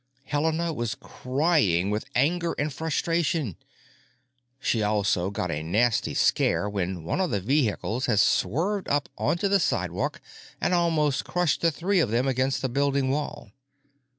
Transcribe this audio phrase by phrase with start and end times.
[0.23, 3.55] Helena was crying with anger and frustration;
[4.59, 9.09] she had also got a nasty scare when one of the vehicles had swerved up
[9.15, 10.19] onto the sidewalk
[10.59, 13.51] and almost crushed the three of them against the building wall.